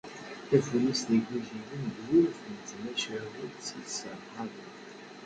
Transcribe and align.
tafunast 0.47 1.07
igujilen 1.17 1.85
d 1.95 1.97
yiwet 2.07 2.39
n 2.53 2.57
tmacahut 2.67 3.63
isserhaben 3.83 4.69